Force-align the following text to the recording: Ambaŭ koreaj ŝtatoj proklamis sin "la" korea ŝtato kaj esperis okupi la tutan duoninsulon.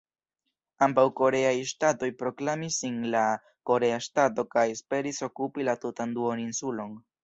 Ambaŭ 0.85 1.03
koreaj 1.19 1.51
ŝtatoj 1.73 2.09
proklamis 2.23 2.79
sin 2.85 2.99
"la" 3.19 3.23
korea 3.73 4.03
ŝtato 4.09 4.49
kaj 4.57 4.69
esperis 4.75 5.25
okupi 5.33 5.73
la 5.73 5.81
tutan 5.87 6.21
duoninsulon. 6.23 7.03